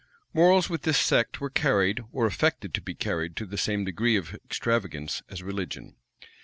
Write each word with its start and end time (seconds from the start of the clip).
Morals 0.33 0.67
with 0.67 0.81
this 0.81 0.97
sect 0.97 1.39
were 1.39 1.51
carried, 1.51 2.01
or 2.11 2.25
affected 2.25 2.73
to 2.73 2.81
be 2.81 2.95
carried 2.95 3.35
to 3.35 3.45
the 3.45 3.55
same 3.55 3.85
degree 3.85 4.15
of 4.15 4.33
extravagance 4.33 5.21
as 5.29 5.43
religion. 5.43 5.93